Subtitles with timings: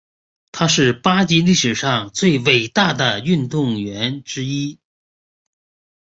[0.51, 4.79] 他是巴西历史上最伟大游泳运动员之一。